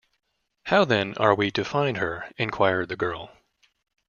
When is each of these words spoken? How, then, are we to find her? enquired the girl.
How, 0.65 0.83
then, 0.83 1.13
are 1.17 1.35
we 1.35 1.51
to 1.51 1.63
find 1.63 1.97
her? 1.97 2.27
enquired 2.37 2.89
the 2.89 2.95
girl. 2.95 3.37